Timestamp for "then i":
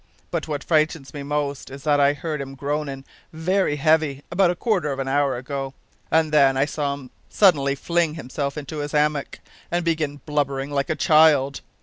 6.31-6.65